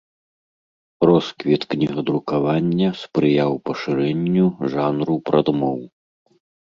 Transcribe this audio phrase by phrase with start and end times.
[1.09, 4.45] Росквіт кнігадрукавання спрыяў пашырэнню
[4.77, 5.77] жанру прадмоў.